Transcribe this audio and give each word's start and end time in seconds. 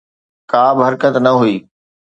ڪابه 0.51 0.81
حرڪت 0.87 1.15
نه 1.25 1.31
هئي. 1.39 1.55